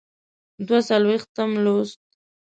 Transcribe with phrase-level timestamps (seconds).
[0.65, 1.99] دوه څلویښتم لوست.